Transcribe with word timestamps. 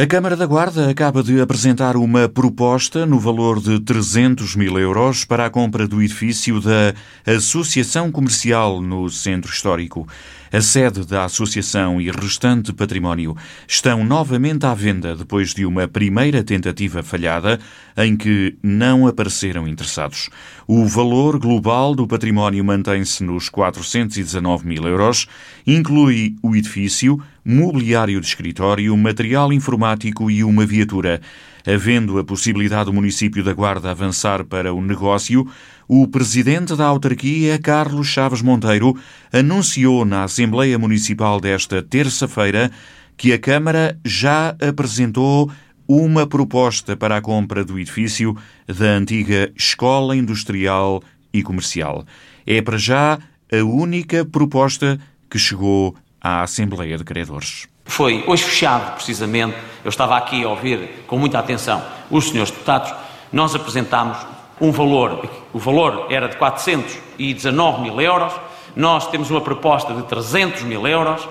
A 0.00 0.06
Câmara 0.06 0.34
da 0.34 0.46
Guarda 0.46 0.88
acaba 0.88 1.22
de 1.22 1.42
apresentar 1.42 1.94
uma 1.94 2.26
proposta 2.26 3.04
no 3.04 3.20
valor 3.20 3.60
de 3.60 3.78
300 3.80 4.56
mil 4.56 4.78
euros 4.78 5.26
para 5.26 5.44
a 5.44 5.50
compra 5.50 5.86
do 5.86 6.02
edifício 6.02 6.58
da 6.58 6.94
Associação 7.26 8.10
Comercial 8.10 8.80
no 8.80 9.10
Centro 9.10 9.52
Histórico. 9.52 10.08
A 10.50 10.62
sede 10.62 11.06
da 11.06 11.26
Associação 11.26 12.00
e 12.00 12.10
restante 12.10 12.72
património 12.72 13.36
estão 13.68 14.02
novamente 14.02 14.64
à 14.64 14.72
venda 14.72 15.14
depois 15.14 15.52
de 15.52 15.66
uma 15.66 15.86
primeira 15.86 16.42
tentativa 16.42 17.02
falhada 17.02 17.60
em 17.96 18.16
que 18.16 18.56
não 18.62 19.06
apareceram 19.06 19.68
interessados. 19.68 20.30
O 20.66 20.86
valor 20.86 21.38
global 21.38 21.94
do 21.94 22.06
património 22.06 22.64
mantém-se 22.64 23.22
nos 23.22 23.50
419 23.50 24.66
mil 24.66 24.88
euros, 24.88 25.28
inclui 25.66 26.34
o 26.42 26.56
edifício, 26.56 27.22
mobiliário 27.50 28.20
de 28.20 28.26
escritório, 28.26 28.96
material 28.96 29.52
informático 29.52 30.30
e 30.30 30.44
uma 30.44 30.64
viatura. 30.64 31.20
Havendo 31.66 32.18
a 32.18 32.24
possibilidade 32.24 32.86
do 32.86 32.92
município 32.92 33.42
da 33.42 33.52
Guarda 33.52 33.90
avançar 33.90 34.44
para 34.44 34.72
o 34.72 34.80
negócio, 34.80 35.46
o 35.88 36.06
presidente 36.06 36.76
da 36.76 36.86
autarquia, 36.86 37.58
Carlos 37.58 38.06
Chaves 38.06 38.40
Monteiro, 38.40 38.96
anunciou 39.32 40.04
na 40.04 40.24
Assembleia 40.24 40.78
Municipal 40.78 41.40
desta 41.40 41.82
terça-feira 41.82 42.70
que 43.16 43.32
a 43.32 43.38
Câmara 43.38 43.98
já 44.04 44.56
apresentou 44.66 45.50
uma 45.86 46.26
proposta 46.26 46.96
para 46.96 47.16
a 47.16 47.20
compra 47.20 47.64
do 47.64 47.78
edifício 47.78 48.36
da 48.66 48.86
antiga 48.92 49.52
Escola 49.56 50.16
Industrial 50.16 51.02
e 51.32 51.42
Comercial. 51.42 52.06
É 52.46 52.62
para 52.62 52.78
já 52.78 53.18
a 53.52 53.64
única 53.64 54.24
proposta 54.24 54.98
que 55.28 55.38
chegou 55.38 55.96
à 56.20 56.42
Assembleia 56.42 56.98
de 56.98 57.04
Credores. 57.04 57.66
Foi 57.84 58.22
hoje 58.26 58.44
fechado, 58.44 58.94
precisamente, 58.94 59.56
eu 59.84 59.88
estava 59.88 60.16
aqui 60.16 60.44
a 60.44 60.48
ouvir 60.48 61.04
com 61.06 61.18
muita 61.18 61.38
atenção 61.38 61.82
os 62.10 62.28
senhores 62.28 62.50
deputados, 62.50 62.92
nós 63.32 63.54
apresentámos 63.54 64.18
um 64.60 64.70
valor, 64.70 65.28
o 65.52 65.58
valor 65.58 66.06
era 66.10 66.28
de 66.28 66.36
419 66.36 67.82
mil 67.82 68.00
euros, 68.00 68.32
nós 68.76 69.08
temos 69.08 69.30
uma 69.30 69.40
proposta 69.40 69.94
de 69.94 70.02
300 70.04 70.62
mil 70.62 70.86
euros, 70.86 71.26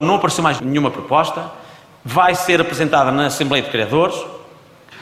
não 0.00 0.16
apareceu 0.16 0.42
mais 0.42 0.60
nenhuma 0.60 0.90
proposta, 0.90 1.50
vai 2.04 2.34
ser 2.34 2.60
apresentada 2.60 3.12
na 3.12 3.26
Assembleia 3.26 3.62
de 3.62 3.70
Criadores 3.70 4.16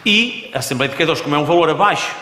e 0.04 0.50
a 0.52 0.58
Assembleia 0.58 0.90
de 0.90 0.96
Criadores, 0.96 1.22
como 1.22 1.34
é 1.34 1.38
um 1.38 1.44
valor 1.44 1.70
abaixo 1.70 2.14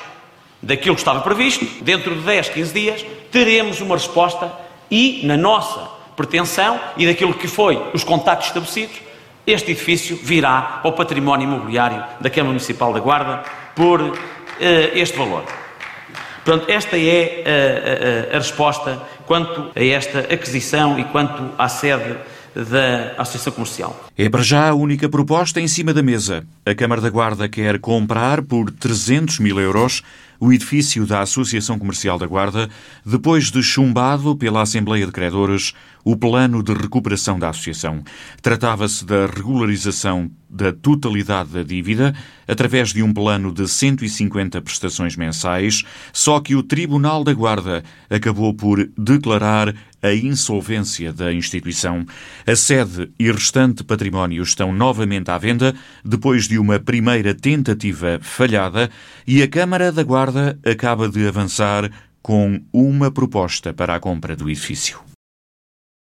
daquilo 0.63 0.95
que 0.95 1.01
estava 1.01 1.21
previsto, 1.21 1.65
dentro 1.83 2.15
de 2.15 2.21
10, 2.21 2.51
15 2.51 2.73
dias, 2.73 3.07
teremos 3.31 3.81
uma 3.81 3.95
resposta 3.95 4.53
e, 4.91 5.23
na 5.25 5.37
nossa 5.37 5.96
pretensão 6.17 6.81
e 6.97 7.07
daquilo 7.07 7.35
que 7.35 7.47
foi 7.47 7.81
os 7.93 8.03
contactos 8.03 8.49
estabelecidos, 8.49 8.97
este 9.47 9.71
edifício 9.71 10.19
virá 10.21 10.81
ao 10.83 10.93
património 10.93 11.47
imobiliário 11.47 12.03
da 12.21 12.29
Câmara 12.29 12.53
Municipal 12.53 12.93
da 12.93 12.99
Guarda 12.99 13.45
por 13.75 14.19
eh, 14.59 14.91
este 14.95 15.17
valor. 15.17 15.45
Portanto, 16.45 16.71
esta 16.71 16.97
é 16.97 17.01
a, 17.01 17.05
eh, 17.05 17.43
a, 17.45 18.33
eh, 18.33 18.37
a 18.37 18.39
resposta 18.39 19.03
quanto 19.27 19.71
a 19.75 19.85
esta 19.85 20.21
aquisição 20.21 20.99
e 20.99 21.05
quanto 21.05 21.51
à 21.59 21.69
sede 21.69 22.17
da 22.65 23.13
Associação 23.19 23.53
Comercial. 23.53 24.09
É 24.17 24.29
para 24.29 24.43
já 24.43 24.71
a 24.71 24.75
única 24.75 25.09
proposta 25.09 25.61
em 25.61 25.69
cima 25.69 25.93
da 25.93 26.03
mesa. 26.03 26.47
A 26.65 26.75
Câmara 26.75 27.01
da 27.01 27.11
Guarda 27.11 27.49
quer 27.49 27.79
comprar 27.79 28.43
por 28.43 28.71
300 28.71 29.39
mil 29.41 29.61
euros 29.61 30.03
o 30.39 30.53
edifício 30.53 31.07
da 31.07 31.21
Associação 31.21 31.79
Comercial 31.79 32.19
da 32.19 32.27
Guarda, 32.27 32.69
depois 33.05 33.51
de 33.51 33.63
chumbado 33.63 34.37
pela 34.37 34.63
Assembleia 34.63 35.07
de 35.07 35.13
Credores 35.13 35.73
o 36.05 36.17
plano 36.17 36.63
de 36.63 36.73
recuperação 36.73 37.39
da 37.39 37.49
associação. 37.49 38.03
Tratava-se 38.41 39.05
da 39.05 39.27
regularização 39.27 40.31
da 40.49 40.73
totalidade 40.73 41.51
da 41.51 41.63
dívida 41.63 42.15
através 42.47 42.93
de 42.93 43.03
um 43.03 43.13
plano 43.13 43.53
de 43.53 43.67
150 43.67 44.63
prestações 44.63 45.17
mensais, 45.17 45.83
só 46.13 46.39
que 46.39 46.55
o 46.55 46.63
Tribunal 46.63 47.25
da 47.25 47.35
Guarda 47.35 47.83
acabou 48.09 48.55
por 48.55 48.89
declarar 48.97 49.75
a 50.07 50.15
insolvência 50.15 51.13
da 51.13 51.33
instituição. 51.33 52.07
A 52.47 52.55
sede 52.55 53.11
e 53.19 53.31
restante 53.31 53.85
património 53.85 54.43
estão 54.43 54.73
novamente 54.73 55.31
à 55.31 55.39
venda 55.39 55.75
depois 56.05 56.47
de 56.47 56.59
uma 56.59 56.79
primeira 56.79 57.35
tentativa 57.35 58.19
falhada 58.23 58.91
e 59.27 59.43
a 59.43 59.49
Câmara 59.49 59.91
da 59.91 60.03
Guarda 60.03 60.59
acaba 60.65 61.09
de 61.09 61.27
avançar 61.27 61.91
com 62.23 62.61
uma 62.73 63.11
proposta 63.11 63.73
para 63.73 63.95
a 63.95 64.01
compra 64.01 64.35
do 64.35 64.51
edifício. 64.51 64.99